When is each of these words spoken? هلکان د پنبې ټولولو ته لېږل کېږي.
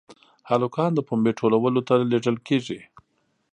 هلکان 0.49 0.91
د 0.95 0.99
پنبې 1.07 1.31
ټولولو 1.39 1.81
ته 1.87 1.93
لېږل 2.11 2.37
کېږي. 2.47 2.79